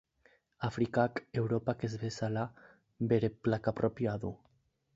Afrikak, 0.67 1.21
Europak 1.41 1.85
ez 1.87 1.91
bezala, 2.05 2.45
bere 3.13 3.33
plaka 3.49 3.75
propioa 3.83 4.19
du. 4.25 4.33